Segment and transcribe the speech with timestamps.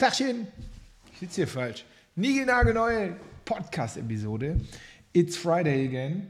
[0.00, 0.46] Tachchen,
[1.12, 1.84] ich sitze hier falsch.
[2.16, 4.58] Niegelnagelneue Podcast-Episode.
[5.12, 6.28] It's Friday again.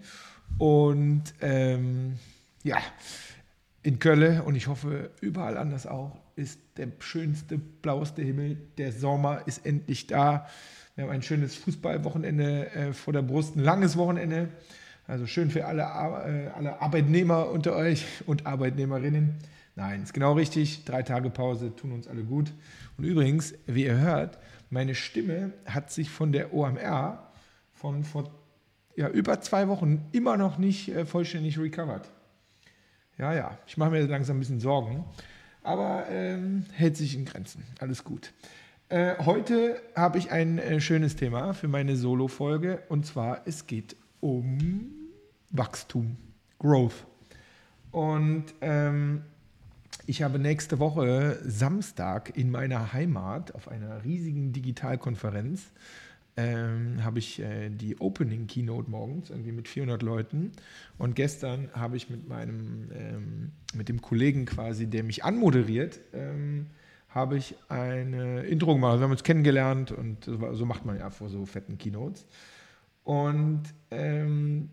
[0.59, 2.17] Und ähm,
[2.65, 2.79] ja,
[3.85, 8.57] in Köln und ich hoffe überall anders auch, ist der schönste, blaueste Himmel.
[8.77, 10.49] Der Sommer ist endlich da.
[10.97, 14.49] Wir haben ein schönes Fußballwochenende äh, vor der Brust, ein langes Wochenende.
[15.07, 19.37] Also schön für alle, äh, alle Arbeitnehmer unter euch und Arbeitnehmerinnen.
[19.77, 20.85] Nein, ist genau richtig.
[20.85, 22.53] Drei Tage Pause tun uns alle gut.
[22.97, 24.39] Und übrigens, wie ihr hört,
[24.69, 27.31] meine Stimme hat sich von der OMR
[27.73, 28.31] von vor
[28.97, 32.11] ja, über zwei Wochen immer noch nicht äh, vollständig recovered.
[33.17, 35.05] Ja, ja, ich mache mir langsam ein bisschen Sorgen,
[35.63, 37.65] aber ähm, hält sich in Grenzen.
[37.79, 38.33] Alles gut.
[38.89, 43.97] Äh, heute habe ich ein äh, schönes Thema für meine Solo-Folge und zwar es geht
[44.21, 44.91] um
[45.51, 46.17] Wachstum,
[46.59, 47.07] Growth.
[47.93, 49.23] Und ähm,
[50.07, 55.73] ich habe nächste Woche Samstag in meiner Heimat auf einer riesigen Digitalkonferenz
[56.37, 60.53] ähm, habe ich äh, die Opening Keynote morgens irgendwie mit 400 Leuten
[60.97, 66.67] und gestern habe ich mit meinem ähm, mit dem Kollegen quasi, der mich anmoderiert, ähm,
[67.09, 68.99] habe ich eine Intro gemacht.
[68.99, 72.27] Wir haben uns kennengelernt und so macht man ja vor so fetten Keynotes.
[73.03, 74.71] Und ähm,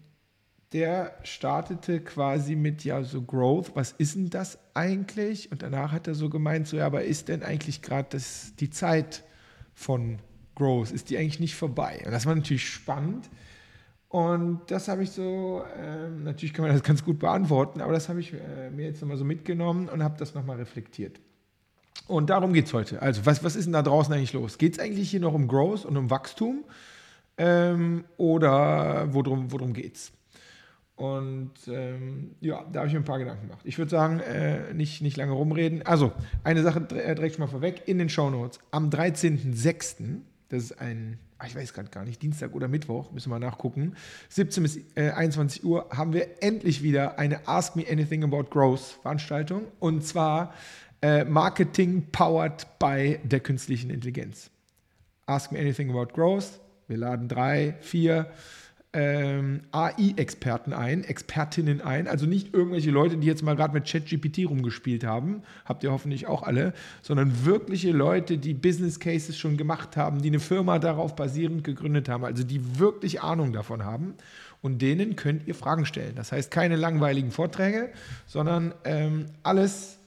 [0.74, 5.52] der startete quasi mit, ja, so Growth, was ist denn das eigentlich?
[5.52, 8.18] Und danach hat er so gemeint, so, ja, aber ist denn eigentlich gerade
[8.60, 9.24] die Zeit
[9.74, 10.20] von
[10.56, 12.02] Growth, ist die eigentlich nicht vorbei?
[12.06, 13.30] Und das war natürlich spannend.
[14.10, 18.10] Und das habe ich so, ähm, natürlich kann man das ganz gut beantworten, aber das
[18.10, 21.20] habe ich äh, mir jetzt nochmal so mitgenommen und habe das nochmal reflektiert.
[22.08, 23.02] Und darum geht es heute.
[23.02, 24.58] Also, was, was ist denn da draußen eigentlich los?
[24.58, 26.64] Geht es eigentlich hier noch um Growth und um Wachstum?
[27.38, 30.12] Ähm, oder worum, worum geht es?
[30.98, 33.62] Und ähm, ja, da habe ich mir ein paar Gedanken gemacht.
[33.64, 35.86] Ich würde sagen, äh, nicht, nicht lange rumreden.
[35.86, 36.12] Also,
[36.44, 38.60] eine Sache äh, direkt schon mal vorweg in den Show Notes.
[38.72, 43.30] Am 13.06., das ist ein, ah, ich weiß gerade gar nicht, Dienstag oder Mittwoch, müssen
[43.30, 43.94] wir nachgucken,
[44.30, 48.98] 17 bis äh, 21 Uhr haben wir endlich wieder eine Ask Me Anything About Growth
[49.04, 49.66] Veranstaltung.
[49.80, 50.52] Und zwar
[51.04, 54.50] äh, Marketing powered by der künstlichen Intelligenz.
[55.28, 56.60] Ask Me Anything About Growth.
[56.88, 58.32] Wir laden drei, vier
[58.98, 64.50] ähm, AI-Experten ein, Expertinnen ein, also nicht irgendwelche Leute, die jetzt mal gerade mit ChatGPT
[64.50, 69.98] rumgespielt haben, habt ihr hoffentlich auch alle, sondern wirkliche Leute, die Business Cases schon gemacht
[69.98, 74.16] haben, die eine Firma darauf basierend gegründet haben, also die wirklich Ahnung davon haben.
[74.64, 76.16] Und denen könnt ihr Fragen stellen.
[76.16, 77.92] Das heißt, keine langweiligen Vorträge,
[78.26, 80.00] sondern ähm, alles,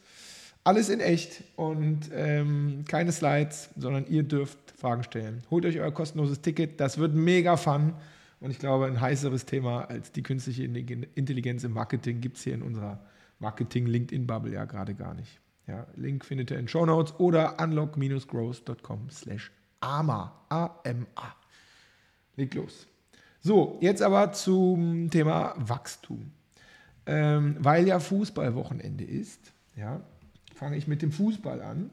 [0.65, 5.45] alles in echt und ähm, keine Slides, sondern ihr dürft Fragen stellen.
[5.49, 7.93] Holt euch euer kostenloses Ticket, das wird mega fun.
[8.41, 12.55] Und ich glaube, ein heißeres Thema als die künstliche Intelligenz im Marketing gibt es hier
[12.55, 13.01] in unserer
[13.39, 15.41] Marketing-LinkedIn-Bubble ja gerade gar nicht.
[15.67, 20.33] Ja, Link findet ihr in Show Notes oder unlock-growth.com slash AMA.
[20.49, 21.34] A-M-A.
[22.37, 22.87] Leg los.
[23.41, 26.33] So, jetzt aber zum Thema Wachstum.
[27.06, 30.00] Ähm, weil ja Fußballwochenende ist, ja,
[30.55, 31.91] fange ich mit dem Fußball an.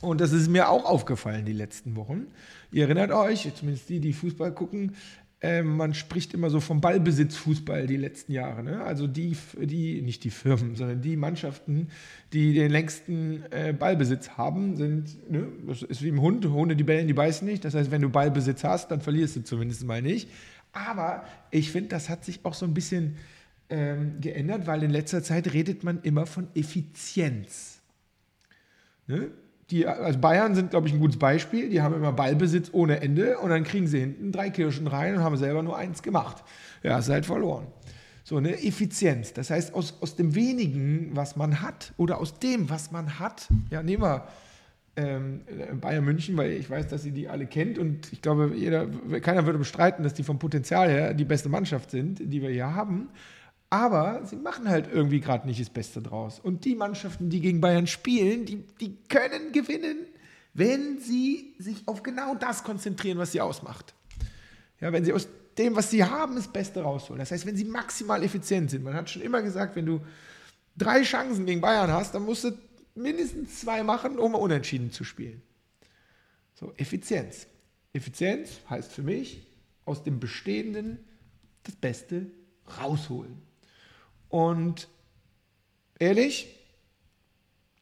[0.00, 2.26] Und das ist mir auch aufgefallen die letzten Wochen.
[2.72, 4.96] Ihr erinnert euch, zumindest die, die Fußball gucken,
[5.42, 8.62] ähm, man spricht immer so vom Ballbesitzfußball die letzten Jahre.
[8.62, 8.82] Ne?
[8.82, 11.88] Also die, die, nicht die Firmen, sondern die Mannschaften,
[12.32, 15.48] die den längsten äh, Ballbesitz haben, sind, ne?
[15.66, 17.64] das ist wie im Hund, Hunde, die bellen, die beißen nicht.
[17.64, 20.28] Das heißt, wenn du Ballbesitz hast, dann verlierst du zumindest mal nicht.
[20.72, 23.16] Aber ich finde, das hat sich auch so ein bisschen
[23.68, 27.80] ähm, geändert, weil in letzter Zeit redet man immer von Effizienz.
[29.08, 29.32] Ne?
[29.70, 31.68] Die, also Bayern sind, glaube ich, ein gutes Beispiel.
[31.70, 35.22] Die haben immer Ballbesitz ohne Ende und dann kriegen sie hinten drei Kirschen rein und
[35.22, 36.44] haben selber nur eins gemacht.
[36.82, 37.66] Ja, ist halt verloren.
[38.24, 39.32] So eine Effizienz.
[39.32, 43.48] Das heißt, aus, aus dem wenigen, was man hat, oder aus dem, was man hat,
[43.70, 44.26] ja, nehmen wir
[44.96, 45.40] ähm,
[45.80, 48.86] Bayern München, weil ich weiß, dass ihr die alle kennt und ich glaube, jeder,
[49.20, 52.74] keiner würde bestreiten, dass die vom Potenzial her die beste Mannschaft sind, die wir hier
[52.74, 53.08] haben.
[53.72, 56.38] Aber sie machen halt irgendwie gerade nicht das Beste draus.
[56.38, 59.96] Und die Mannschaften, die gegen Bayern spielen, die, die können gewinnen,
[60.52, 63.94] wenn sie sich auf genau das konzentrieren, was sie ausmacht.
[64.78, 65.26] Ja, wenn sie aus
[65.56, 67.20] dem, was sie haben, das Beste rausholen.
[67.20, 68.84] Das heißt, wenn sie maximal effizient sind.
[68.84, 70.02] Man hat schon immer gesagt, wenn du
[70.76, 72.50] drei Chancen gegen Bayern hast, dann musst du
[72.94, 75.40] mindestens zwei machen, um unentschieden zu spielen.
[76.52, 77.46] So, Effizienz.
[77.94, 79.46] Effizienz heißt für mich,
[79.86, 80.98] aus dem Bestehenden
[81.62, 82.26] das Beste
[82.78, 83.50] rausholen.
[84.32, 84.88] Und
[85.98, 86.48] ehrlich,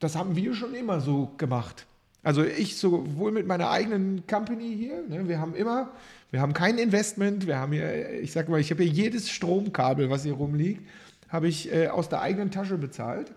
[0.01, 1.87] das haben wir schon immer so gemacht.
[2.25, 5.93] Also ich sowohl mit meiner eigenen Company hier, ne, wir haben immer,
[6.33, 10.11] wir haben kein Investment, wir haben hier, ich sage mal, ich habe hier jedes Stromkabel,
[10.11, 10.83] was hier rumliegt,
[11.29, 13.31] habe ich äh, aus der eigenen Tasche bezahlt.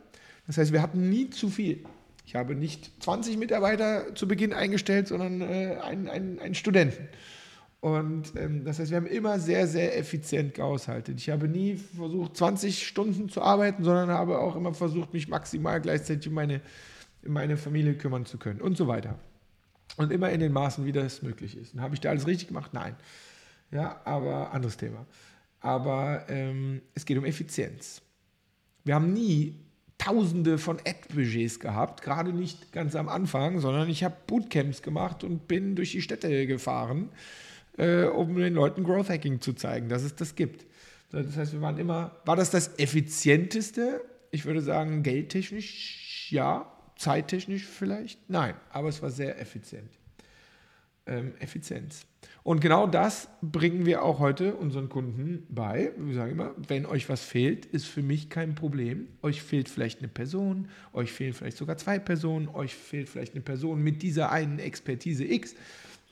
[0.48, 1.86] Das heißt, wir hatten nie zu viel.
[2.26, 7.08] Ich habe nicht 20 Mitarbeiter zu Beginn eingestellt, sondern äh, einen, einen, einen Studenten.
[7.84, 11.20] Und ähm, das heißt, wir haben immer sehr, sehr effizient gehaushaltet.
[11.20, 15.82] Ich habe nie versucht, 20 Stunden zu arbeiten, sondern habe auch immer versucht, mich maximal
[15.82, 16.62] gleichzeitig um meine,
[17.28, 19.20] meine Familie kümmern zu können und so weiter.
[19.98, 21.74] Und immer in den Maßen, wie das möglich ist.
[21.74, 22.74] Und habe ich da alles richtig gemacht?
[22.74, 22.96] Nein.
[23.70, 25.06] Ja, aber anderes Thema.
[25.60, 28.02] Aber ähm, es geht um Effizienz.
[28.86, 29.60] Wir haben nie
[29.98, 35.50] Tausende von Ad-Budgets gehabt, gerade nicht ganz am Anfang, sondern ich habe Bootcamps gemacht und
[35.50, 37.10] bin durch die Städte gefahren
[37.78, 40.66] äh, um den Leuten Growth Hacking zu zeigen, dass es das gibt.
[41.12, 44.02] Das heißt, wir waren immer, war das das effizienteste?
[44.32, 49.90] Ich würde sagen, geldtechnisch ja, zeittechnisch vielleicht nein, aber es war sehr effizient.
[51.06, 52.06] Ähm, Effizienz.
[52.44, 55.92] Und genau das bringen wir auch heute unseren Kunden bei.
[55.98, 59.10] Wir sagen immer, wenn euch was fehlt, ist für mich kein Problem.
[59.22, 63.44] Euch fehlt vielleicht eine Person, euch fehlen vielleicht sogar zwei Personen, euch fehlt vielleicht eine
[63.44, 65.56] Person mit dieser einen Expertise X.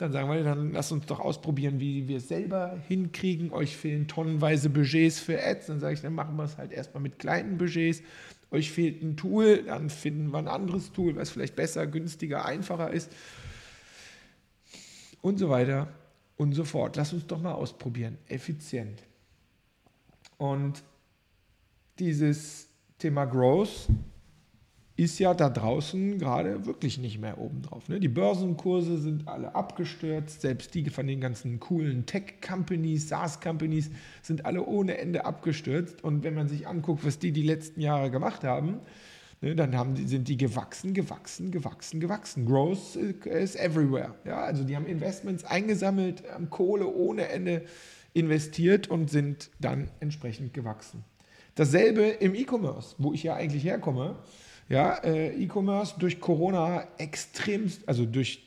[0.01, 3.53] Dann sagen wir, dann lasst uns doch ausprobieren, wie wir es selber hinkriegen.
[3.53, 5.67] Euch fehlen tonnenweise Budgets für Ads.
[5.67, 8.01] Dann sage ich, dann machen wir es halt erstmal mit kleinen Budgets.
[8.49, 12.89] Euch fehlt ein Tool, dann finden wir ein anderes Tool, was vielleicht besser, günstiger, einfacher
[12.89, 13.11] ist.
[15.21, 15.87] Und so weiter
[16.35, 16.95] und so fort.
[16.95, 18.17] Lasst uns doch mal ausprobieren.
[18.27, 19.03] Effizient.
[20.39, 20.81] Und
[21.99, 23.87] dieses Thema Growth
[24.97, 27.87] ist ja da draußen gerade wirklich nicht mehr oben drauf.
[27.87, 27.99] Ne?
[27.99, 33.89] Die Börsenkurse sind alle abgestürzt, selbst die von den ganzen coolen Tech-Companies, SaaS-Companies
[34.21, 36.03] sind alle ohne Ende abgestürzt.
[36.03, 38.79] Und wenn man sich anguckt, was die die letzten Jahre gemacht haben,
[39.39, 42.45] ne, dann haben die, sind die gewachsen, gewachsen, gewachsen, gewachsen.
[42.45, 44.15] Growth is everywhere.
[44.25, 44.41] Ja?
[44.41, 47.63] Also die haben Investments eingesammelt, haben Kohle ohne Ende
[48.13, 51.05] investiert und sind dann entsprechend gewachsen.
[51.55, 54.15] Dasselbe im E-Commerce, wo ich ja eigentlich herkomme.
[54.71, 58.41] Ja, äh, E-Commerce durch Corona extremst, also durch,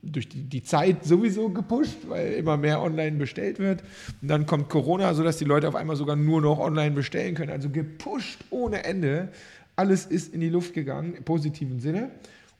[0.00, 3.82] durch die, die, Zeit sowieso gepusht, weil immer mehr online bestellt wird.
[4.22, 7.52] Und dann kommt Corona, sodass die Leute auf einmal sogar nur noch online bestellen können.
[7.52, 9.28] Also gepusht ohne Ende.
[9.76, 12.10] Alles ist in die Luft gegangen, im positiven Sinne.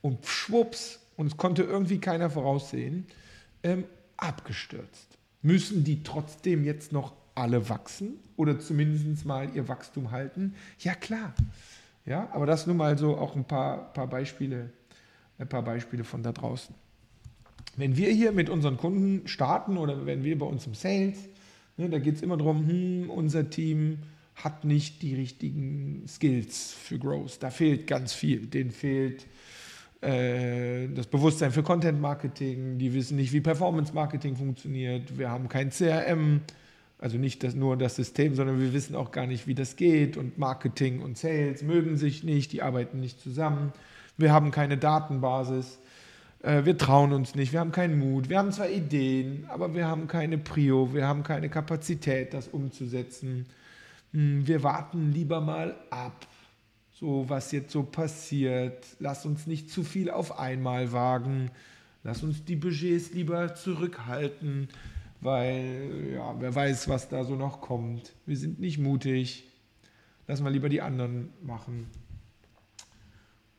[0.02, 3.06] Und schwupps, und es konnte irgendwie keiner voraussehen,
[3.62, 3.85] ähm,
[4.19, 5.17] abgestürzt.
[5.41, 10.55] Müssen die trotzdem jetzt noch alle wachsen oder zumindest mal ihr Wachstum halten?
[10.81, 11.32] Ja klar.
[12.10, 14.70] Ja, aber das nur mal so auch ein paar, paar, Beispiele,
[15.38, 16.74] ein paar Beispiele von da draußen.
[17.76, 21.28] Wenn wir hier mit unseren Kunden starten oder wenn wir bei uns im Sales,
[21.76, 23.98] ne, da geht es immer darum, hm, unser Team
[24.34, 27.40] hat nicht die richtigen Skills für Growth.
[27.44, 28.48] Da fehlt ganz viel.
[28.48, 29.28] Denen fehlt
[30.00, 35.48] äh, das Bewusstsein für Content Marketing, die wissen nicht, wie Performance Marketing funktioniert, wir haben
[35.48, 36.40] kein CRM,
[37.00, 40.17] also nicht das, nur das System, sondern wir wissen auch gar nicht, wie das geht.
[40.17, 43.73] Und Marketing und Sales mögen sich nicht, die arbeiten nicht zusammen.
[44.19, 45.79] Wir haben keine Datenbasis.
[46.43, 48.29] Äh, wir trauen uns nicht, wir haben keinen Mut.
[48.29, 53.47] Wir haben zwar Ideen, aber wir haben keine Prio, wir haben keine Kapazität, das umzusetzen.
[54.12, 56.26] Hm, wir warten lieber mal ab,
[56.93, 58.85] so was jetzt so passiert.
[58.99, 61.50] Lass uns nicht zu viel auf einmal wagen.
[62.05, 64.69] Lass uns die Budgets lieber zurückhalten
[65.20, 68.14] weil ja, wer weiß, was da so noch kommt.
[68.26, 69.44] Wir sind nicht mutig.
[70.26, 71.88] Lassen wir lieber die anderen machen.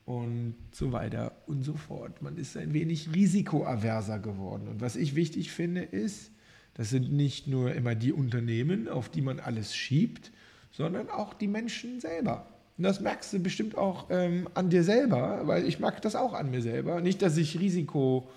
[0.05, 2.21] Und so weiter und so fort.
[2.21, 4.67] Man ist ein wenig risikoaverser geworden.
[4.67, 6.31] Und was ich wichtig finde, ist,
[6.73, 10.31] das sind nicht nur immer die Unternehmen, auf die man alles schiebt,
[10.71, 12.47] sondern auch die Menschen selber.
[12.77, 16.33] Und das merkst du bestimmt auch ähm, an dir selber, weil ich mag das auch
[16.33, 17.01] an mir selber.
[17.01, 18.29] Nicht, dass ich Risiko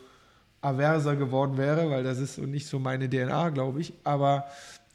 [0.65, 3.93] averser geworden wäre, weil das ist so nicht so meine DNA, glaube ich.
[4.05, 4.47] Aber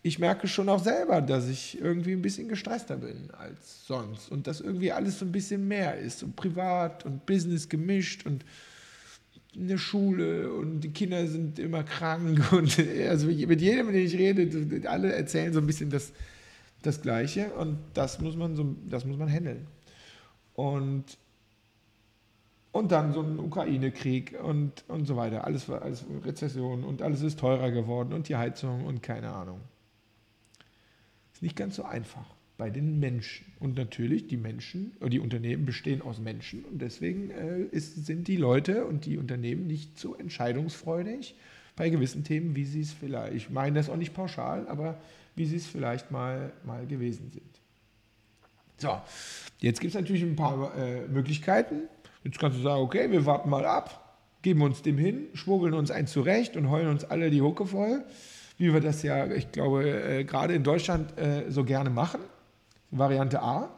[0.01, 4.47] ich merke schon auch selber, dass ich irgendwie ein bisschen gestresster bin als sonst und
[4.47, 8.45] dass irgendwie alles so ein bisschen mehr ist, so privat und Business gemischt und
[9.55, 14.17] eine Schule und die Kinder sind immer krank und also mit jedem, mit dem ich
[14.17, 16.13] rede, alle erzählen so ein bisschen das,
[16.81, 19.67] das Gleiche und das muss man so, das muss man handeln.
[20.53, 21.17] Und
[22.71, 25.45] und dann so ein Ukraine-Krieg und, und so weiter.
[25.45, 29.59] Alles, alles Rezession und alles ist teurer geworden und die Heizung und keine Ahnung.
[31.33, 32.25] Ist nicht ganz so einfach
[32.57, 33.45] bei den Menschen.
[33.59, 38.35] Und natürlich, die Menschen, die Unternehmen bestehen aus Menschen und deswegen äh, ist, sind die
[38.35, 41.35] Leute und die Unternehmen nicht so entscheidungsfreudig
[41.77, 44.99] bei gewissen Themen, wie sie es vielleicht, ich meine das auch nicht pauschal, aber
[45.35, 47.61] wie sie es vielleicht mal, mal gewesen sind.
[48.77, 49.01] So,
[49.59, 51.83] jetzt gibt es natürlich ein paar äh, Möglichkeiten,
[52.23, 55.91] Jetzt kannst du sagen, okay, wir warten mal ab, geben uns dem hin, schwurbeln uns
[55.91, 58.03] ein zurecht und heulen uns alle die Hucke voll,
[58.57, 62.21] wie wir das ja, ich glaube, äh, gerade in Deutschland äh, so gerne machen.
[62.91, 63.69] Variante A.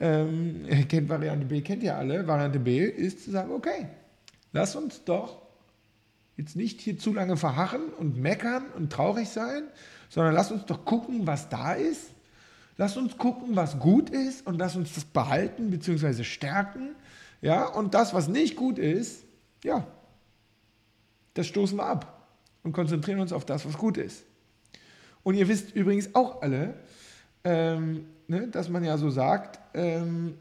[0.00, 2.26] ähm, kennt Variante B, kennt ihr alle.
[2.26, 3.86] Variante B ist zu sagen, okay,
[4.52, 5.42] lass uns doch
[6.36, 9.64] jetzt nicht hier zu lange verharren und meckern und traurig sein,
[10.08, 12.10] sondern lass uns doch gucken, was da ist.
[12.76, 16.24] Lass uns gucken, was gut ist und lass uns das behalten bzw.
[16.24, 16.96] stärken.
[17.44, 19.22] Ja, und das, was nicht gut ist,
[19.62, 19.86] ja,
[21.34, 22.26] das stoßen wir ab
[22.62, 24.24] und konzentrieren uns auf das, was gut ist.
[25.22, 26.72] Und ihr wisst übrigens auch alle,
[27.44, 30.38] ähm, ne, dass man ja so sagt, ähm,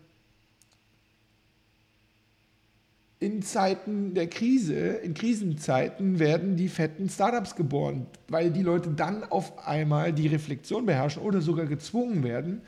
[3.19, 9.25] in Zeiten der Krise, in Krisenzeiten werden die fetten Startups geboren, weil die Leute dann
[9.25, 12.61] auf einmal die Reflexion beherrschen oder sogar gezwungen werden,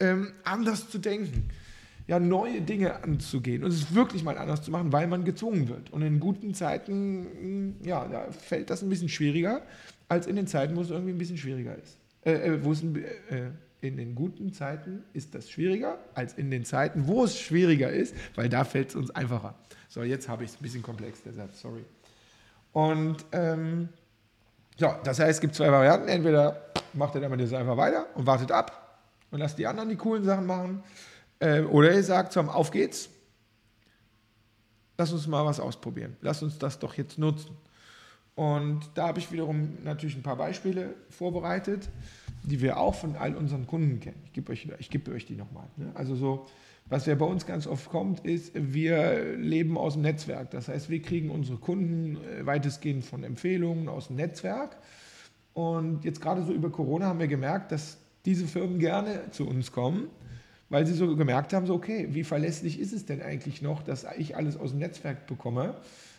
[0.00, 1.48] ähm, anders zu denken,
[2.06, 5.92] ja, neue Dinge anzugehen und es wirklich mal anders zu machen, weil man gezwungen wird.
[5.92, 9.62] Und in guten Zeiten, ja, da fällt das ein bisschen schwieriger,
[10.08, 11.98] als in den Zeiten, wo es irgendwie ein bisschen schwieriger ist.
[12.24, 16.50] Äh, äh wo es ein, äh, in den guten Zeiten ist das schwieriger als in
[16.50, 19.54] den Zeiten, wo es schwieriger ist, weil da fällt es uns einfacher.
[19.88, 21.84] So, jetzt habe ich es ein bisschen komplex, der Satz, sorry.
[22.72, 23.88] Und ähm,
[24.76, 26.08] so, das heißt, es gibt zwei Varianten.
[26.08, 29.96] Entweder macht ihr damit jetzt einfach weiter und wartet ab und lasst die anderen die
[29.96, 30.82] coolen Sachen machen.
[31.38, 33.08] Äh, oder ihr sagt, so, auf geht's.
[34.98, 36.16] Lass uns mal was ausprobieren.
[36.22, 37.56] Lass uns das doch jetzt nutzen.
[38.34, 41.88] Und da habe ich wiederum natürlich ein paar Beispiele vorbereitet,
[42.42, 44.22] die wir auch von all unseren Kunden kennen.
[44.26, 45.66] Ich gebe euch, ich euch die nochmal.
[45.76, 45.90] Ne?
[45.94, 46.46] Also so,
[46.88, 50.50] was ja bei uns ganz oft kommt, ist, wir leben aus dem Netzwerk.
[50.50, 54.76] Das heißt, wir kriegen unsere Kunden äh, weitestgehend von Empfehlungen aus dem Netzwerk.
[55.54, 59.72] Und jetzt gerade so über Corona haben wir gemerkt, dass diese Firmen gerne zu uns
[59.72, 60.08] kommen,
[60.68, 64.06] weil sie so gemerkt haben, so okay, wie verlässlich ist es denn eigentlich noch, dass
[64.18, 65.76] ich alles aus dem Netzwerk bekomme?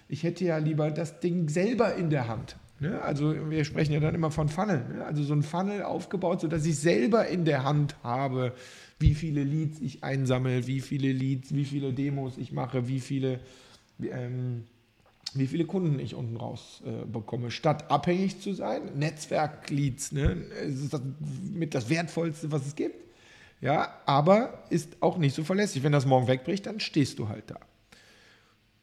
[0.10, 2.56] ich hätte ja lieber das Ding selber in der Hand.
[2.80, 3.02] Ne?
[3.02, 4.86] Also wir sprechen ja dann immer von Funnel.
[4.94, 5.06] Ne?
[5.06, 8.54] Also so ein Funnel aufgebaut, sodass ich selber in der Hand habe,
[9.00, 13.40] wie viele Leads ich einsammle, wie viele Leads, wie viele Demos ich mache, wie viele,
[14.02, 14.64] ähm,
[15.34, 18.84] wie viele Kunden ich unten raus äh, bekomme, statt abhängig zu sein.
[18.96, 20.38] Netzwerk-Leads, ne?
[20.66, 21.02] ist das
[21.54, 23.07] mit das Wertvollste, was es gibt.
[23.60, 25.84] Ja, aber ist auch nicht so verlässlich.
[25.84, 27.60] Wenn das morgen wegbricht, dann stehst du halt da.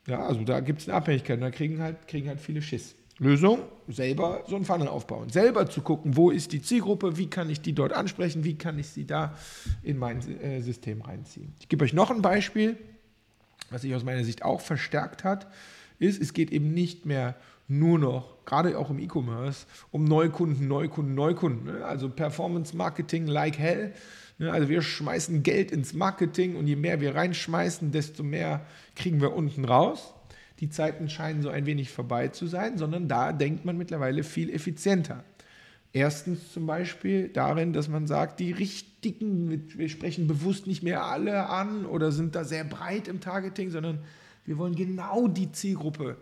[0.07, 1.41] Ja, also da gibt es eine Abhängigkeit.
[1.41, 2.97] Da kriegen halt, kriegen halt viele Schiss.
[3.19, 5.31] Lösung, selber so einen Funnel aufbauen.
[5.31, 8.79] Selber zu gucken, wo ist die Zielgruppe, wie kann ich die dort ansprechen, wie kann
[8.79, 9.37] ich sie da
[9.83, 11.55] in mein äh, System reinziehen.
[11.61, 12.77] Ich gebe euch noch ein Beispiel,
[13.71, 15.47] was sich aus meiner Sicht auch verstärkt hat,
[16.01, 21.15] ist, es geht eben nicht mehr nur noch, gerade auch im E-Commerce, um Neukunden, Neukunden,
[21.15, 21.65] Neukunden.
[21.65, 21.85] Ne?
[21.85, 23.95] Also Performance Marketing like hell
[24.39, 28.67] Ne, also wir schmeißen Geld ins Marketing und je mehr wir reinschmeißen, desto mehr
[28.97, 30.15] kriegen wir unten raus.
[30.61, 34.51] Die Zeiten scheinen so ein wenig vorbei zu sein, sondern da denkt man mittlerweile viel
[34.51, 35.25] effizienter.
[35.93, 41.49] Erstens zum Beispiel darin, dass man sagt, die richtigen, wir sprechen bewusst nicht mehr alle
[41.49, 44.01] an oder sind da sehr breit im Targeting, sondern
[44.45, 46.17] wir wollen genau die Zielgruppe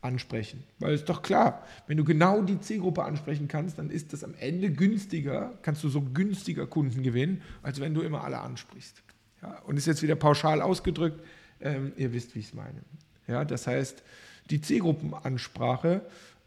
[0.00, 0.62] ansprechen.
[0.78, 4.34] Weil es doch klar, wenn du genau die Zielgruppe ansprechen kannst, dann ist das am
[4.38, 9.02] Ende günstiger, kannst du so günstiger Kunden gewinnen, als wenn du immer alle ansprichst.
[9.42, 11.24] Ja, und ist jetzt wieder pauschal ausgedrückt,
[11.60, 12.82] ähm, ihr wisst, wie ich es meine.
[13.26, 14.02] Ja, das heißt,
[14.50, 16.02] die Zielgruppenansprache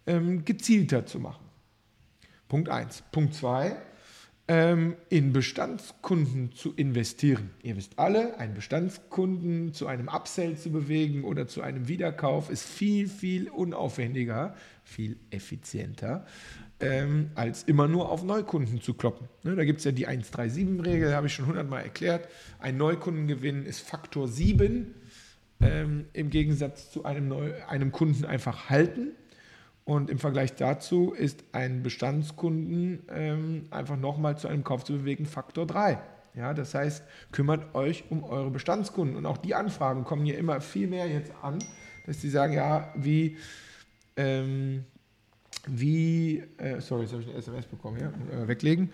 [0.07, 1.45] ähm, gezielter zu machen.
[2.47, 3.03] Punkt 1.
[3.11, 3.75] Punkt 2, ähm,
[4.51, 7.51] in Bestandskunden zu investieren.
[7.63, 12.65] Ihr wisst alle, einen Bestandskunden zu einem Upsell zu bewegen oder zu einem Wiederkauf ist
[12.65, 16.25] viel, viel unaufwendiger, viel effizienter,
[16.81, 19.29] ähm, als immer nur auf Neukunden zu kloppen.
[19.43, 22.27] Ne, da gibt es ja die 137-Regel, habe ich schon hundertmal erklärt.
[22.59, 24.93] Ein Neukundengewinn ist Faktor 7
[25.61, 29.11] ähm, im Gegensatz zu einem, Neu einem Kunden einfach halten.
[29.83, 35.25] Und im Vergleich dazu ist ein Bestandskunden ähm, einfach nochmal zu einem Kauf zu bewegen
[35.25, 35.99] Faktor 3.
[36.35, 39.17] Ja, das heißt, kümmert euch um eure Bestandskunden.
[39.17, 41.59] Und auch die Anfragen kommen hier immer viel mehr jetzt an,
[42.05, 43.37] dass sie sagen, ja, wie,
[44.15, 44.85] ähm,
[45.67, 48.91] wie, äh, sorry, jetzt habe ich eine SMS bekommen, ja, äh, weglegen.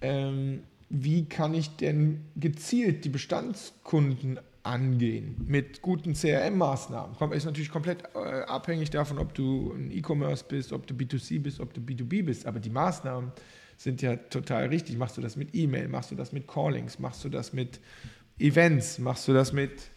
[0.00, 7.32] Ähm, wie kann ich denn gezielt die Bestandskunden angehen mit guten CRM-Maßnahmen.
[7.32, 11.60] Ist natürlich komplett äh, abhängig davon, ob du ein E-Commerce bist, ob du B2C bist,
[11.60, 12.46] ob du B2B bist.
[12.46, 13.30] Aber die Maßnahmen
[13.76, 14.96] sind ja total richtig.
[14.96, 17.78] Machst du das mit E-Mail, machst du das mit Callings, machst du das mit
[18.38, 19.90] Events, machst du das mit,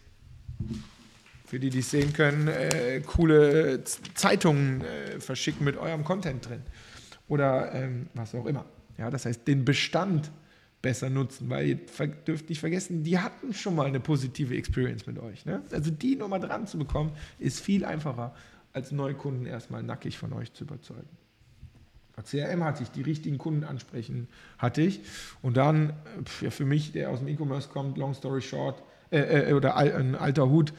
[1.46, 3.82] für die, die es sehen können, äh, coole
[4.14, 6.62] Zeitungen äh, verschicken mit eurem Content drin.
[7.26, 8.66] Oder ähm, was auch immer.
[8.98, 10.30] Ja, das heißt, den Bestand
[10.82, 11.78] besser nutzen, weil ihr
[12.26, 15.44] dürft nicht vergessen, die hatten schon mal eine positive Experience mit euch.
[15.44, 15.62] Ne?
[15.72, 18.34] Also die nochmal dran zu bekommen, ist viel einfacher,
[18.72, 21.08] als Neukunden erstmal nackig von euch zu überzeugen.
[22.24, 25.00] CRM hatte ich, die richtigen Kunden ansprechen hatte ich.
[25.42, 25.92] Und dann,
[26.40, 30.14] ja, für mich, der aus dem E-Commerce kommt, long story short, äh, äh, oder ein
[30.14, 30.72] alter Hut,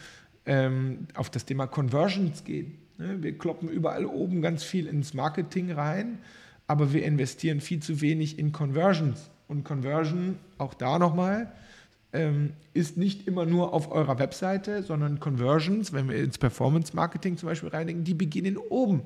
[0.45, 2.77] ähm, auf das Thema Conversions gehen.
[2.97, 3.21] Ne?
[3.21, 6.19] Wir kloppen überall oben ganz viel ins Marketing rein,
[6.67, 9.29] aber wir investieren viel zu wenig in Conversions.
[9.49, 11.51] Und Conversion, auch da nochmal,
[12.13, 17.35] ähm, ist nicht immer nur auf eurer Webseite, sondern Conversions, wenn wir ins Performance Marketing
[17.35, 19.01] zum Beispiel reindenken, die beginnen oben.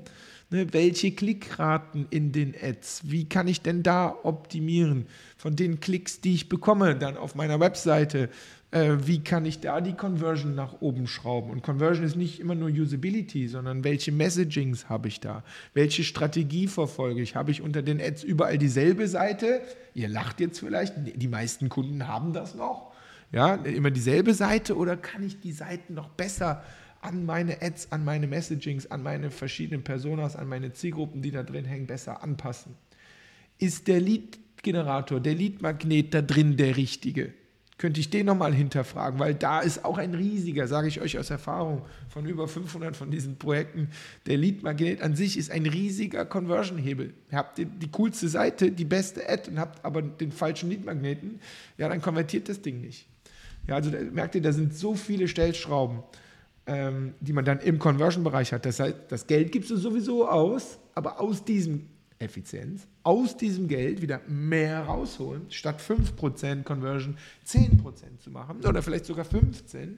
[0.49, 3.03] Ne, welche Klickraten in den Ads?
[3.05, 5.07] Wie kann ich denn da optimieren?
[5.37, 8.29] Von den Klicks, die ich bekomme, dann auf meiner Webseite,
[8.73, 11.51] äh, wie kann ich da die Conversion nach oben schrauben?
[11.51, 15.43] Und Conversion ist nicht immer nur Usability, sondern welche Messagings habe ich da?
[15.75, 17.35] Welche Strategie verfolge ich?
[17.35, 19.61] Habe ich unter den Ads überall dieselbe Seite?
[19.93, 22.91] Ihr lacht jetzt vielleicht, die meisten Kunden haben das noch.
[23.31, 26.63] Ja, immer dieselbe Seite oder kann ich die Seiten noch besser
[27.01, 31.43] an meine Ads, an meine Messagings, an meine verschiedenen Personas, an meine Zielgruppen, die da
[31.43, 32.73] drin hängen, besser anpassen?
[33.59, 37.33] Ist der Lead-Generator, der Lead-Magnet da drin der richtige?
[37.77, 41.29] Könnte ich den nochmal hinterfragen, weil da ist auch ein riesiger, sage ich euch aus
[41.29, 43.89] Erfahrung, von über 500 von diesen Projekten.
[44.27, 47.13] Der Lead-Magnet an sich ist ein riesiger Conversion-Hebel.
[47.31, 51.39] Ihr habt die, die coolste Seite, die beste Ad und habt aber den falschen Lead-Magneten,
[51.77, 53.07] ja, dann konvertiert das Ding nicht.
[53.67, 56.03] Ja, also da, merkt ihr, da sind so viele Stellschrauben
[56.65, 58.65] ähm, die man dann im Conversion-Bereich hat.
[58.65, 61.89] Das heißt, das Geld gibst du sowieso aus, aber aus diesem
[62.23, 69.05] Effizienz, aus diesem Geld wieder mehr rausholen, statt 5% Conversion 10% zu machen oder vielleicht
[69.05, 69.97] sogar 15%.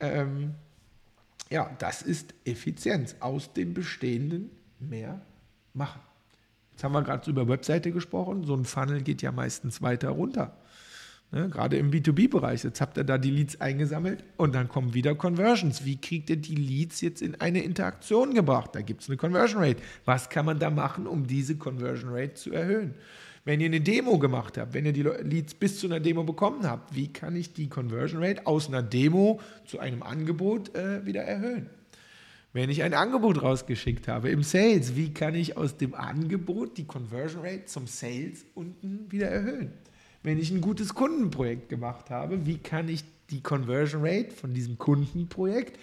[0.00, 0.54] Ähm,
[1.50, 3.16] ja, das ist Effizienz.
[3.20, 4.50] Aus dem Bestehenden
[4.80, 5.20] mehr
[5.74, 6.00] machen.
[6.72, 8.44] Jetzt haben wir gerade über Webseite gesprochen.
[8.44, 10.56] So ein Funnel geht ja meistens weiter runter.
[11.32, 12.62] Ne, gerade im B2B-Bereich.
[12.62, 15.84] Jetzt habt ihr da die Leads eingesammelt und dann kommen wieder Conversions.
[15.84, 18.70] Wie kriegt ihr die Leads jetzt in eine Interaktion gebracht?
[18.74, 19.82] Da gibt es eine Conversion Rate.
[20.04, 22.94] Was kann man da machen, um diese Conversion Rate zu erhöhen?
[23.44, 26.64] Wenn ihr eine Demo gemacht habt, wenn ihr die Leads bis zu einer Demo bekommen
[26.64, 31.22] habt, wie kann ich die Conversion Rate aus einer Demo zu einem Angebot äh, wieder
[31.22, 31.70] erhöhen?
[32.52, 36.86] Wenn ich ein Angebot rausgeschickt habe im Sales, wie kann ich aus dem Angebot die
[36.86, 39.72] Conversion Rate zum Sales unten wieder erhöhen?
[40.26, 44.76] Wenn ich ein gutes Kundenprojekt gemacht habe, wie kann ich die Conversion Rate von diesem
[44.76, 45.78] Kundenprojekt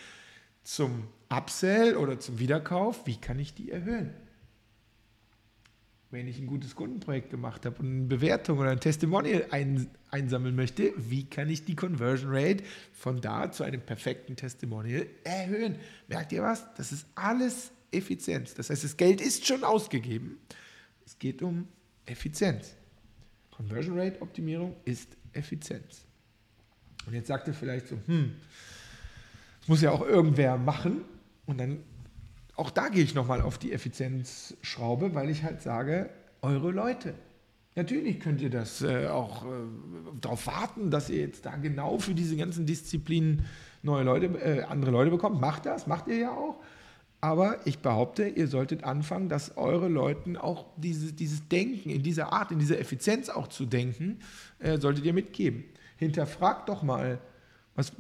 [0.63, 4.13] zum Upsell oder zum Wiederkauf, wie kann ich die erhöhen?
[6.11, 10.57] Wenn ich ein gutes Kundenprojekt gemacht habe und eine Bewertung oder ein Testimonial ein, einsammeln
[10.57, 15.77] möchte, wie kann ich die Conversion Rate von da zu einem perfekten Testimonial erhöhen?
[16.09, 16.65] Merkt ihr was?
[16.75, 18.53] Das ist alles Effizienz.
[18.55, 20.37] Das heißt, das Geld ist schon ausgegeben.
[21.05, 21.69] Es geht um
[22.05, 22.75] Effizienz.
[23.55, 26.05] Conversion Rate Optimierung ist Effizienz.
[27.05, 28.33] Und jetzt sagt ihr vielleicht so, hm,
[29.59, 31.01] das muss ja auch irgendwer machen.
[31.45, 31.79] Und dann,
[32.55, 36.09] auch da gehe ich nochmal auf die Effizienzschraube, weil ich halt sage,
[36.41, 37.13] eure Leute.
[37.75, 39.47] Natürlich könnt ihr das äh, auch äh,
[40.21, 43.45] darauf warten, dass ihr jetzt da genau für diese ganzen Disziplinen
[43.81, 45.41] neue Leute, äh, andere Leute bekommt.
[45.41, 46.55] Macht das, macht ihr ja auch.
[47.23, 52.33] Aber ich behaupte, ihr solltet anfangen, dass eure Leuten auch dieses, dieses Denken in dieser
[52.33, 54.19] Art, in dieser Effizienz auch zu denken,
[54.59, 55.63] äh, solltet ihr mitgeben.
[55.95, 57.19] Hinterfragt doch mal,
[57.75, 57.93] was,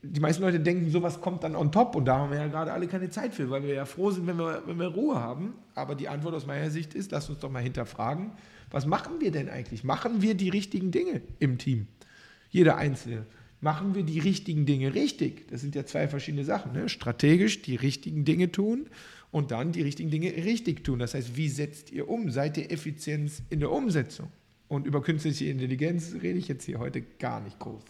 [0.00, 2.72] die meisten Leute denken, sowas kommt dann on top und da haben wir ja gerade
[2.72, 5.52] alle keine Zeit für, weil wir ja froh sind, wenn wir, wenn wir Ruhe haben.
[5.74, 8.32] Aber die Antwort aus meiner Sicht ist, lasst uns doch mal hinterfragen,
[8.70, 9.84] was machen wir denn eigentlich?
[9.84, 11.88] Machen wir die richtigen Dinge im Team?
[12.48, 13.26] Jeder Einzelne
[13.60, 15.48] machen wir die richtigen Dinge richtig?
[15.48, 16.72] Das sind ja zwei verschiedene Sachen.
[16.72, 16.88] Ne?
[16.88, 18.88] Strategisch die richtigen Dinge tun
[19.30, 20.98] und dann die richtigen Dinge richtig tun.
[20.98, 22.30] Das heißt, wie setzt ihr um?
[22.30, 24.30] Seid ihr Effizienz in der Umsetzung?
[24.68, 27.82] Und über künstliche Intelligenz rede ich jetzt hier heute gar nicht groß.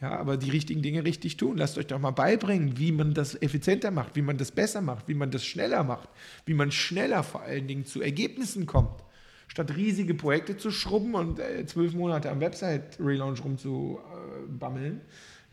[0.00, 1.56] Ja, aber die richtigen Dinge richtig tun.
[1.56, 5.08] Lasst euch doch mal beibringen, wie man das effizienter macht, wie man das besser macht,
[5.08, 6.08] wie man das schneller macht,
[6.46, 9.02] wie man schneller vor allen Dingen zu Ergebnissen kommt
[9.48, 15.00] statt riesige Projekte zu schrubben und äh, zwölf Monate am Website-Relaunch rumzubammeln,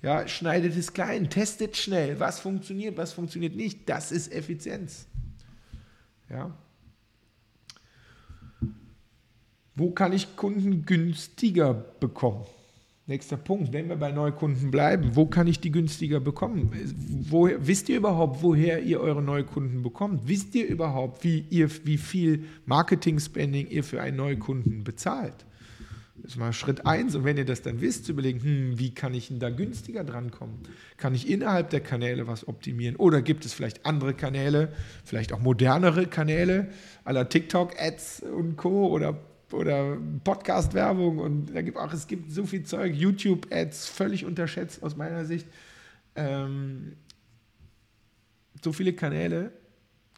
[0.01, 3.89] ja, schneidet es klein, testet schnell, was funktioniert, was funktioniert nicht.
[3.89, 5.07] Das ist Effizienz.
[6.29, 6.55] Ja.
[9.73, 12.45] Wo kann ich Kunden günstiger bekommen?
[13.07, 16.71] Nächster Punkt, wenn wir bei Neukunden bleiben, wo kann ich die günstiger bekommen?
[17.29, 20.27] Wo, wisst ihr überhaupt, woher ihr eure Neukunden bekommt?
[20.27, 25.45] Wisst ihr überhaupt, wie, ihr, wie viel Marketing-Spending ihr für einen Neukunden bezahlt?
[26.15, 27.13] Das ist mal Schritt eins.
[27.13, 30.03] Und wenn ihr das dann wisst, zu überlegen, hm, wie kann ich denn da günstiger
[30.03, 30.55] drankommen?
[30.97, 32.95] Kann ich innerhalb der Kanäle was optimieren?
[32.95, 36.69] Oder gibt es vielleicht andere Kanäle, vielleicht auch modernere Kanäle,
[37.03, 38.87] aller TikTok-Ads und Co.
[38.87, 39.15] oder
[39.55, 44.95] oder Podcast-Werbung und da gibt auch, es gibt so viel Zeug, YouTube-Ads, völlig unterschätzt aus
[44.95, 45.47] meiner Sicht.
[46.15, 46.93] Ähm,
[48.63, 49.51] so viele Kanäle,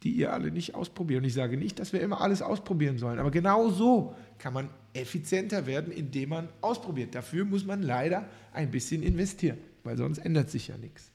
[0.02, 1.22] die ihr alle nicht ausprobiert.
[1.22, 4.70] Und ich sage nicht, dass wir immer alles ausprobieren sollen, aber genau so kann man
[4.92, 7.14] effizienter werden, indem man ausprobiert.
[7.14, 11.10] Dafür muss man leider ein bisschen investieren, weil sonst ändert sich ja nichts.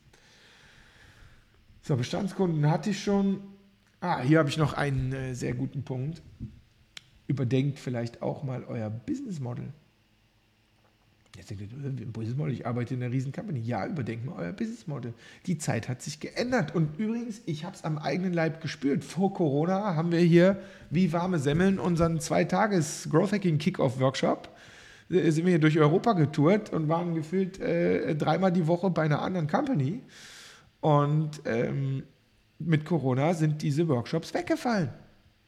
[1.81, 3.41] So, Bestandskunden hatte ich schon.
[3.99, 6.21] Ah, hier habe ich noch einen äh, sehr guten Punkt.
[7.27, 9.65] Überdenkt vielleicht auch mal euer Business Model.
[11.35, 13.59] Jetzt denkt ihr, äh, Business Model, ich arbeite in einer riesen Company.
[13.59, 15.13] Ja, überdenkt mal euer Business Model.
[15.47, 16.75] Die Zeit hat sich geändert.
[16.75, 19.03] Und übrigens, ich habe es am eigenen Leib gespürt.
[19.03, 20.59] Vor Corona haben wir hier
[20.91, 24.49] wie warme Semmeln unseren Zwei-Tages Growth Hacking Kickoff Workshop.
[25.09, 29.03] Äh, sind wir hier durch Europa getourt und waren gefühlt äh, dreimal die Woche bei
[29.03, 30.03] einer anderen Company.
[30.81, 32.03] Und ähm,
[32.59, 34.89] mit Corona sind diese Workshops weggefallen.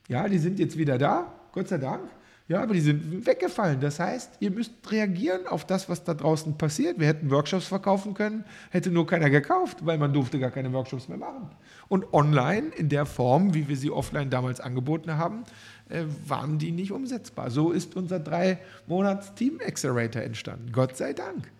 [0.08, 2.10] Ja, die sind jetzt wieder da, Gott sei Dank.
[2.48, 3.80] Ja, aber die sind weggefallen.
[3.80, 7.00] Das heißt, ihr müsst reagieren auf das, was da draußen passiert.
[7.00, 11.08] Wir hätten Workshops verkaufen können, hätte nur keiner gekauft, weil man durfte gar keine Workshops
[11.08, 11.50] mehr machen.
[11.88, 15.44] Und online, in der Form, wie wir sie offline damals angeboten haben,
[15.90, 17.50] äh, waren die nicht umsetzbar.
[17.50, 20.72] So ist unser drei Monats Team Accelerator entstanden.
[20.72, 21.52] Gott sei Dank.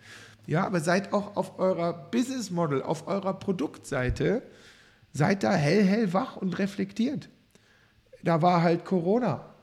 [0.46, 4.42] Ja, aber seid auch auf eurer Business Model, auf eurer Produktseite,
[5.12, 7.28] seid da hell, hell wach und reflektiert.
[8.22, 9.55] Da war halt Corona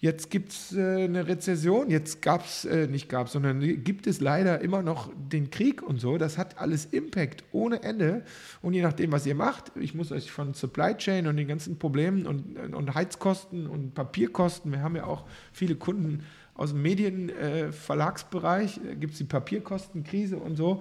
[0.00, 4.06] Jetzt gibt es äh, eine Rezession, jetzt gab es, äh, nicht gab es, sondern gibt
[4.06, 6.18] es leider immer noch den Krieg und so.
[6.18, 8.22] Das hat alles Impact ohne Ende.
[8.62, 11.80] Und je nachdem, was ihr macht, ich muss euch von Supply Chain und den ganzen
[11.80, 16.22] Problemen und, und Heizkosten und Papierkosten, wir haben ja auch viele Kunden
[16.54, 20.80] aus dem Medienverlagsbereich, äh, gibt es die Papierkostenkrise und so.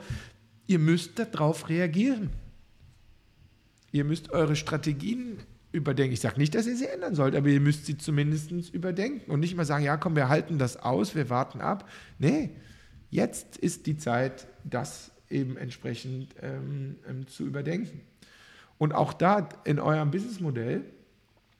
[0.67, 2.29] Ihr müsst darauf reagieren.
[3.91, 5.39] Ihr müsst eure Strategien
[5.77, 6.13] überdenken.
[6.13, 9.39] Ich sage nicht, dass ihr sie ändern sollt, aber ihr müsst sie zumindest überdenken und
[9.39, 11.89] nicht mal sagen, ja komm, wir halten das aus, wir warten ab.
[12.19, 12.49] Nee,
[13.09, 18.01] jetzt ist die Zeit, das eben entsprechend ähm, ähm, zu überdenken.
[18.77, 20.83] Und auch da in eurem Businessmodell,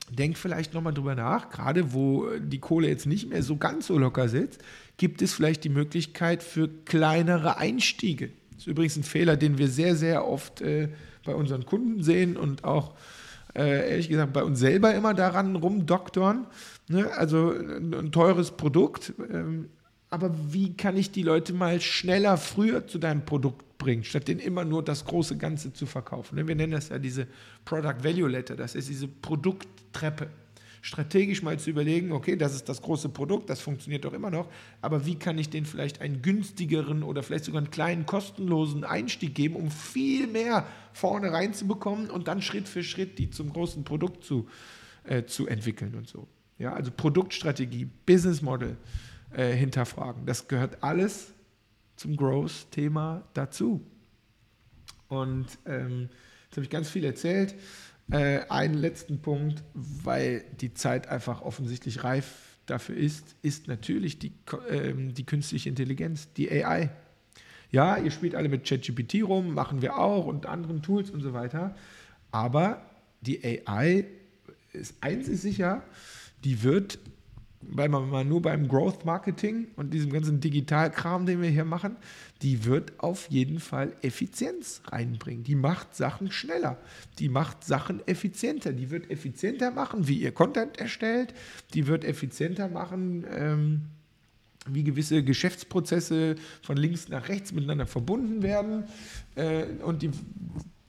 [0.10, 3.98] denkt vielleicht nochmal drüber nach, gerade wo die Kohle jetzt nicht mehr so ganz so
[3.98, 4.64] locker sitzt,
[4.98, 8.30] gibt es vielleicht die Möglichkeit für kleinere Einstiege.
[8.52, 10.90] Das ist übrigens ein Fehler, den wir sehr, sehr oft äh,
[11.26, 12.96] bei unseren Kunden sehen und auch
[13.56, 16.48] äh, ehrlich gesagt bei uns selber immer daran rumdoktoren.
[16.88, 17.12] Ne?
[17.14, 19.14] Also ein, ein, teures Produkt.
[19.32, 19.70] Ähm,
[20.10, 24.40] aber wie kann ich die Leute mal schneller, früher zu deinem Produkt bringen, statt denen
[24.40, 26.36] immer nur das große Ganze zu verkaufen?
[26.36, 26.48] Ne?
[26.48, 27.28] Wir nennen das ja diese
[27.66, 30.30] Product Value Letter, das ist diese Produkttreppe
[30.88, 34.48] strategisch mal zu überlegen, okay, das ist das große Produkt, das funktioniert doch immer noch,
[34.80, 39.36] aber wie kann ich denen vielleicht einen günstigeren oder vielleicht sogar einen kleinen kostenlosen Einstieg
[39.36, 44.24] geben, um viel mehr vorne reinzubekommen und dann Schritt für Schritt die zum großen Produkt
[44.24, 44.48] zu,
[45.04, 46.26] äh, zu entwickeln und so.
[46.58, 48.78] Ja, also Produktstrategie, Business Model
[49.34, 51.34] äh, hinterfragen, das gehört alles
[51.98, 53.86] zum Growth-Thema dazu.
[55.10, 56.08] Und ähm,
[56.46, 57.56] jetzt habe ich ganz viel erzählt.
[58.12, 64.32] Äh, einen letzten Punkt, weil die Zeit einfach offensichtlich reif dafür ist, ist natürlich die,
[64.70, 66.90] äh, die künstliche Intelligenz, die AI.
[67.70, 71.34] Ja, ihr spielt alle mit ChatGPT rum, machen wir auch und anderen Tools und so
[71.34, 71.76] weiter.
[72.32, 72.82] Aber
[73.22, 74.06] die AI,
[74.72, 75.84] ist, eins ist sicher,
[76.44, 77.00] die wird
[77.62, 81.96] weil man mal nur beim Growth Marketing und diesem ganzen Digitalkram, den wir hier machen,
[82.42, 85.44] die wird auf jeden Fall Effizienz reinbringen.
[85.44, 86.78] Die macht Sachen schneller,
[87.20, 91.34] die macht Sachen effizienter, die wird effizienter machen, wie ihr Content erstellt,
[91.74, 93.82] die wird effizienter machen, ähm,
[94.70, 98.84] wie gewisse Geschäftsprozesse von links nach rechts miteinander verbunden werden
[99.36, 100.12] äh, und die,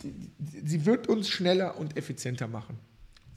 [0.02, 0.30] die,
[0.64, 2.76] sie wird uns schneller und effizienter machen.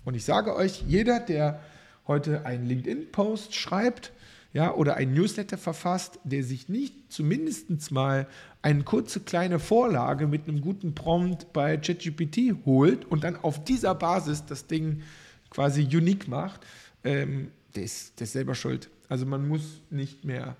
[0.03, 1.61] Und ich sage euch, jeder, der
[2.07, 4.11] heute einen LinkedIn-Post schreibt,
[4.53, 8.27] ja, oder ein Newsletter verfasst, der sich nicht zumindest mal
[8.61, 13.95] eine kurze kleine Vorlage mit einem guten Prompt bei ChatGPT holt und dann auf dieser
[13.95, 15.03] Basis das Ding
[15.49, 16.61] quasi unique macht,
[17.03, 18.89] ähm, der, ist, der ist selber schuld.
[19.07, 20.57] Also man muss nicht mehr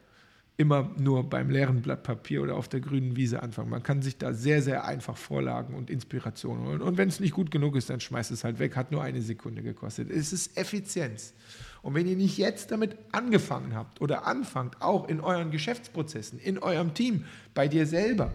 [0.58, 3.70] immer nur beim leeren Blatt Papier oder auf der grünen Wiese anfangen.
[3.70, 6.82] Man kann sich da sehr, sehr einfach Vorlagen und Inspirationen holen.
[6.82, 8.76] Und wenn es nicht gut genug ist, dann schmeißt es halt weg.
[8.76, 10.12] Hat nur eine Sekunde gekostet.
[10.12, 11.34] Es ist Effizienz.
[11.82, 16.60] Und wenn ihr nicht jetzt damit angefangen habt oder anfangt, auch in euren Geschäftsprozessen, in
[16.60, 18.32] eurem Team, bei dir selber,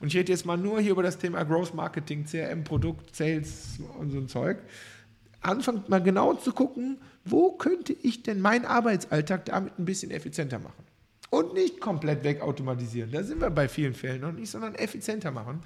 [0.00, 3.78] und ich rede jetzt mal nur hier über das Thema Growth Marketing, CRM, Produkt, Sales
[3.98, 4.58] und so ein Zeug,
[5.42, 10.58] anfangt mal genau zu gucken, wo könnte ich denn meinen Arbeitsalltag damit ein bisschen effizienter
[10.58, 10.85] machen.
[11.30, 13.10] Und nicht komplett wegautomatisieren.
[13.10, 15.60] Da sind wir bei vielen Fällen noch nicht, sondern effizienter machen.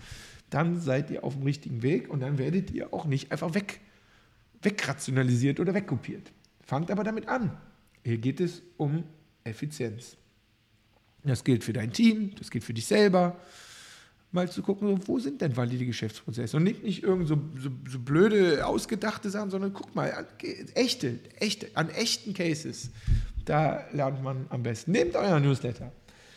[0.49, 3.81] Dann seid ihr auf dem richtigen Weg und dann werdet ihr auch nicht einfach weg,
[4.63, 6.33] wegrationalisiert oder wegkopiert.
[6.63, 7.57] Fangt aber damit an.
[8.05, 9.05] Hier geht es um
[9.45, 10.17] Effizienz.
[11.25, 13.37] Das gilt für dein Team, das gilt für dich selber.
[14.33, 16.57] mal zu gucken, wo sind denn valide Geschäftsprozesse?
[16.57, 20.27] Und nicht, nicht irgend so, so, so blöde, ausgedachte Sachen, sondern guck mal, an,
[20.75, 22.91] echte, echte, an echten Cases.
[23.51, 24.93] Da lernt man am besten.
[24.93, 25.91] Nehmt euer Newsletter.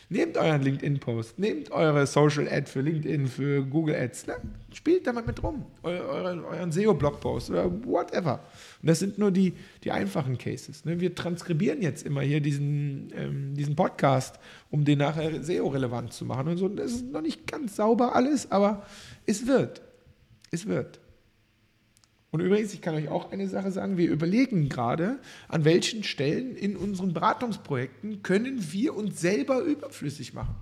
[0.08, 4.34] Nehmt euren LinkedIn-Post, nehmt eure Social Ad für LinkedIn, für Google Ads, ne?
[4.72, 8.40] spielt damit mit rum, eure, eure, euren SEO-Blogpost oder whatever.
[8.82, 10.84] Und das sind nur die, die einfachen Cases.
[10.84, 10.98] Ne?
[10.98, 14.40] Wir transkribieren jetzt immer hier diesen, ähm, diesen Podcast,
[14.72, 16.68] um den nachher SEO-relevant zu machen und so.
[16.68, 18.84] Das ist noch nicht ganz sauber alles, aber
[19.24, 19.82] es wird.
[20.50, 20.98] Es wird.
[22.34, 26.56] Und übrigens, ich kann euch auch eine Sache sagen, wir überlegen gerade, an welchen Stellen
[26.56, 30.56] in unseren Beratungsprojekten können wir uns selber überflüssig machen.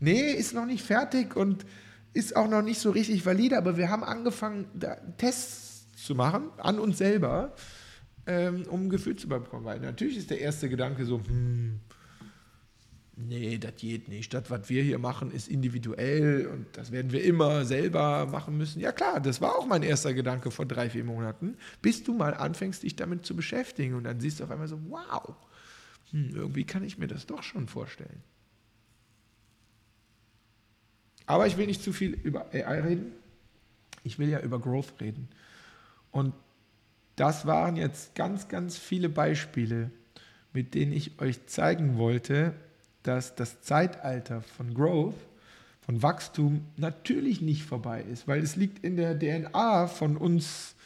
[0.00, 1.66] Nee, ist noch nicht fertig und
[2.14, 4.64] ist auch noch nicht so richtig valide, aber wir haben angefangen,
[5.18, 7.56] Tests zu machen an uns selber,
[8.26, 9.66] ähm, um ein Gefühl zu bekommen.
[9.66, 11.78] Weil natürlich ist der erste Gedanke so, hm,
[13.16, 14.32] nee, das geht nicht.
[14.34, 18.80] Das, was wir hier machen, ist individuell und das werden wir immer selber machen müssen.
[18.80, 22.34] Ja klar, das war auch mein erster Gedanke vor drei, vier Monaten, bis du mal
[22.34, 25.34] anfängst, dich damit zu beschäftigen und dann siehst du auf einmal so, wow,
[26.10, 28.22] hm, irgendwie kann ich mir das doch schon vorstellen.
[31.26, 33.12] Aber ich will nicht zu viel über AI reden.
[34.04, 35.28] Ich will ja über Growth reden.
[36.10, 36.34] Und
[37.16, 39.90] das waren jetzt ganz, ganz viele Beispiele,
[40.52, 42.54] mit denen ich euch zeigen wollte,
[43.02, 45.14] dass das Zeitalter von Growth,
[45.80, 50.76] von Wachstum natürlich nicht vorbei ist, weil es liegt in der DNA von uns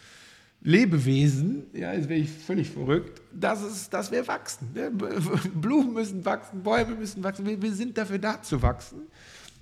[0.63, 4.71] Lebewesen, ja, jetzt wäre ich völlig verrückt, dass, es, dass wir wachsen.
[4.75, 4.91] Ne?
[5.55, 9.03] Blumen müssen wachsen, Bäume müssen wachsen, wir, wir sind dafür da zu wachsen.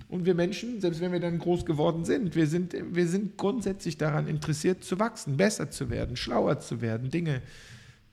[0.07, 3.97] Und wir Menschen, selbst wenn wir dann groß geworden sind, wir sind, wir sind grundsätzlich
[3.97, 7.41] daran interessiert zu wachsen, besser zu werden, schlauer zu werden, Dinge,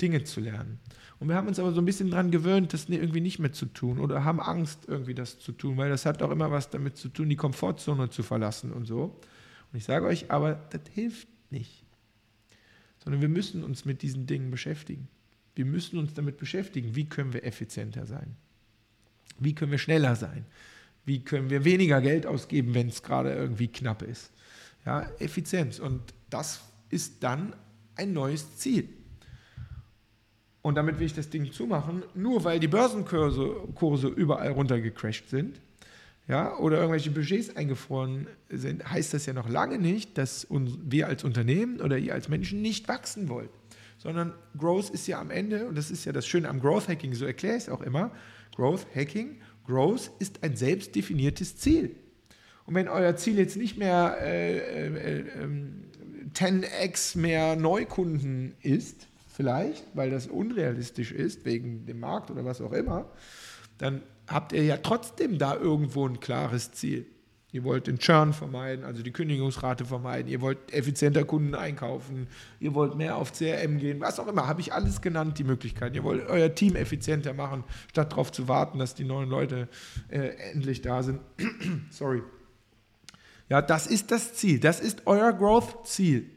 [0.00, 0.78] Dinge zu lernen.
[1.22, 3.66] Und wir haben uns aber so ein bisschen daran gewöhnt, das irgendwie nicht mehr zu
[3.66, 6.96] tun oder haben Angst, irgendwie das zu tun, weil das hat auch immer was damit
[6.96, 9.20] zu tun, die Komfortzone zu verlassen und so.
[9.72, 11.84] Und ich sage euch, aber das hilft nicht.
[13.04, 15.06] Sondern wir müssen uns mit diesen Dingen beschäftigen.
[15.54, 18.34] Wir müssen uns damit beschäftigen, wie können wir effizienter sein?
[19.38, 20.44] Wie können wir schneller sein?
[21.04, 24.32] Wie können wir weniger Geld ausgeben, wenn es gerade irgendwie knapp ist?
[24.84, 25.78] Ja, Effizienz.
[25.78, 27.54] Und das ist dann
[27.94, 28.88] ein neues Ziel.
[30.62, 35.60] Und damit will ich das Ding zumachen, nur weil die Börsenkurse Kurse überall runtergecrashed sind,
[36.28, 41.08] ja, oder irgendwelche Budgets eingefroren sind, heißt das ja noch lange nicht, dass uns, wir
[41.08, 43.50] als Unternehmen oder ihr als Menschen nicht wachsen wollt.
[43.98, 47.12] Sondern Growth ist ja am Ende, und das ist ja das Schöne am Growth Hacking,
[47.14, 48.12] so erkläre ich es auch immer,
[48.54, 51.96] Growth Hacking, Growth ist ein selbstdefiniertes Ziel.
[52.66, 55.24] Und wenn euer Ziel jetzt nicht mehr äh, äh, äh,
[56.34, 62.60] 10x ähm, mehr Neukunden ist, vielleicht, weil das unrealistisch ist, wegen dem Markt oder was
[62.60, 63.06] auch immer,
[63.78, 67.06] dann habt ihr ja trotzdem da irgendwo ein klares Ziel.
[67.54, 72.26] Ihr wollt den Churn vermeiden, also die Kündigungsrate vermeiden, ihr wollt effizienter Kunden einkaufen,
[72.60, 75.94] ihr wollt mehr auf CRM gehen, was auch immer, habe ich alles genannt, die Möglichkeiten.
[75.94, 79.68] Ihr wollt euer Team effizienter machen, statt darauf zu warten, dass die neuen Leute
[80.08, 81.20] äh, endlich da sind.
[81.90, 82.22] Sorry.
[83.50, 86.30] Ja, das ist das Ziel, das ist euer Growth-Ziel.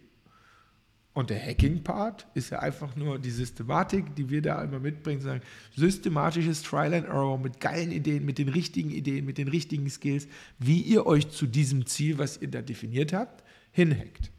[1.16, 5.40] Und der Hacking-Part ist ja einfach nur die Systematik, die wir da immer mitbringen, sagen,
[5.74, 10.28] systematisches Trial and Error mit geilen Ideen, mit den richtigen Ideen, mit den richtigen Skills,
[10.60, 14.30] wie ihr euch zu diesem Ziel, was ihr da definiert habt, hinhackt.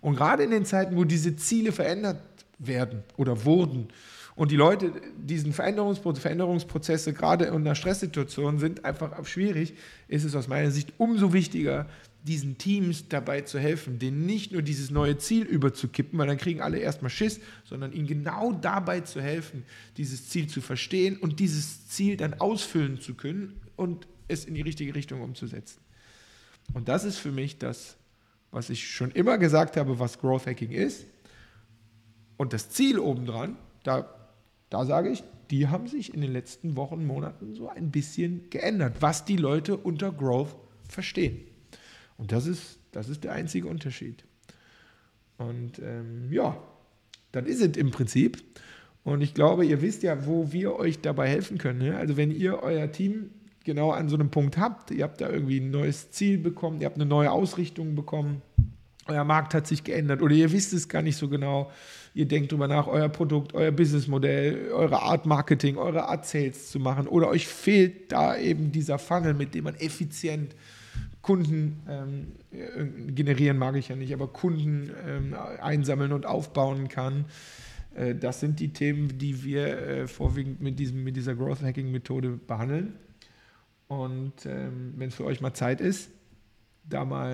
[0.00, 2.20] Und gerade in den Zeiten, wo diese Ziele verändert
[2.58, 3.86] werden oder wurden
[4.38, 9.74] und die Leute diesen Veränderungspro Veränderungsprozesse gerade in einer Stresssituation sind einfach schwierig,
[10.06, 11.88] ist es aus meiner Sicht umso wichtiger,
[12.22, 16.60] diesen Teams dabei zu helfen, denen nicht nur dieses neue Ziel überzukippen, weil dann kriegen
[16.60, 19.64] alle erstmal Schiss, sondern ihnen genau dabei zu helfen,
[19.96, 24.62] dieses Ziel zu verstehen und dieses Ziel dann ausfüllen zu können und es in die
[24.62, 25.80] richtige Richtung umzusetzen.
[26.74, 27.96] Und das ist für mich das,
[28.50, 31.06] was ich schon immer gesagt habe, was Growth Hacking ist.
[32.36, 34.14] Und das Ziel obendran, da,
[34.70, 38.96] da sage ich, die haben sich in den letzten Wochen, Monaten so ein bisschen geändert,
[39.00, 40.54] was die Leute unter Growth
[40.88, 41.40] verstehen.
[42.18, 44.24] Und das ist, das ist der einzige Unterschied.
[45.38, 46.60] Und ähm, ja,
[47.32, 48.42] das ist es im Prinzip.
[49.04, 51.78] Und ich glaube, ihr wisst ja, wo wir euch dabei helfen können.
[51.78, 51.96] Ne?
[51.96, 53.30] Also wenn ihr euer Team
[53.64, 56.86] genau an so einem Punkt habt, ihr habt da irgendwie ein neues Ziel bekommen, ihr
[56.86, 58.42] habt eine neue Ausrichtung bekommen,
[59.06, 61.70] euer Markt hat sich geändert oder ihr wisst es gar nicht so genau,
[62.14, 66.78] ihr denkt darüber nach, euer Produkt, euer Businessmodell, eure Art Marketing, eure Art Sales zu
[66.78, 70.54] machen oder euch fehlt da eben dieser Funnel, mit dem man effizient
[71.22, 77.26] Kunden ähm, generieren mag ich ja nicht, aber Kunden ähm, einsammeln und aufbauen kann.
[77.94, 81.90] Äh, das sind die Themen, die wir äh, vorwiegend mit, diesem, mit dieser Growth Hacking
[81.90, 82.94] Methode behandeln.
[83.88, 86.10] Und ähm, wenn es für euch mal Zeit ist,
[86.84, 87.32] da mal,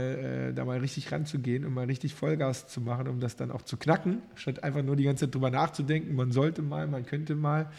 [0.51, 3.63] äh, da mal richtig ranzugehen und mal richtig Vollgas zu machen, um das dann auch
[3.63, 7.35] zu knacken, statt einfach nur die ganze Zeit drüber nachzudenken, man sollte mal, man könnte
[7.35, 7.71] mal.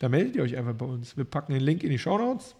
[0.00, 1.16] Da meldet ihr euch einfach bei uns.
[1.16, 2.56] Wir packen den Link in die Show Notes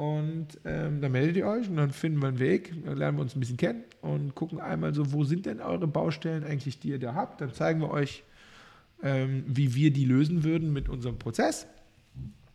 [0.00, 3.22] und ähm, dann meldet ihr euch und dann finden wir einen Weg, dann lernen wir
[3.22, 6.88] uns ein bisschen kennen und gucken einmal so, wo sind denn eure Baustellen eigentlich, die
[6.88, 7.42] ihr da habt.
[7.42, 8.24] Dann zeigen wir euch,
[9.02, 11.66] ähm, wie wir die lösen würden mit unserem Prozess.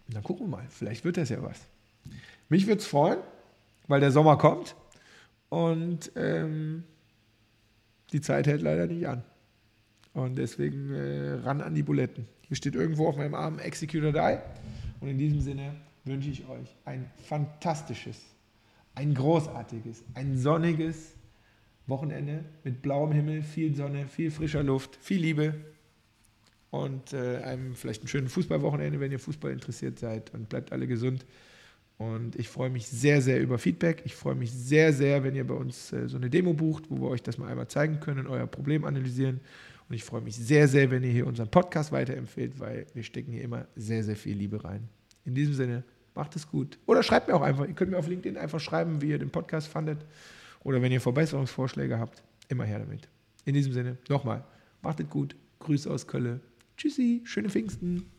[0.07, 1.59] Und dann gucken wir mal, vielleicht wird das ja was.
[2.49, 3.19] Mich würde es freuen,
[3.87, 4.75] weil der Sommer kommt
[5.49, 6.83] und ähm,
[8.11, 9.23] die Zeit hält leider nicht an.
[10.15, 12.25] Und deswegen äh, ran an die Buletten.
[12.47, 14.39] Hier steht irgendwo auf meinem Arm Executor Die.
[14.99, 18.17] Und in diesem Sinne wünsche ich euch ein fantastisches,
[18.93, 21.15] ein großartiges, ein sonniges
[21.87, 25.55] Wochenende mit blauem Himmel, viel Sonne, viel frischer Luft, viel Liebe
[26.71, 30.87] und äh, einem vielleicht ein schönes Fußballwochenende, wenn ihr Fußball interessiert seid und bleibt alle
[30.87, 31.25] gesund.
[31.97, 34.01] Und ich freue mich sehr, sehr über Feedback.
[34.03, 36.99] Ich freue mich sehr, sehr, wenn ihr bei uns äh, so eine Demo bucht, wo
[37.01, 39.39] wir euch das mal einmal zeigen können, euer Problem analysieren.
[39.87, 43.31] Und ich freue mich sehr, sehr, wenn ihr hier unseren Podcast weiterempfehlt, weil wir stecken
[43.31, 44.89] hier immer sehr, sehr viel Liebe rein.
[45.23, 45.83] In diesem Sinne,
[46.15, 46.79] macht es gut.
[46.85, 47.67] Oder schreibt mir auch einfach.
[47.67, 50.05] Ihr könnt mir auf LinkedIn einfach schreiben, wie ihr den Podcast fandet.
[50.63, 53.07] Oder wenn ihr Verbesserungsvorschläge habt, immer her damit.
[53.45, 54.43] In diesem Sinne, nochmal,
[54.81, 55.35] macht es gut.
[55.59, 56.41] Grüße aus Köln.
[56.77, 58.09] Tschüssi, schöne Pfingsten.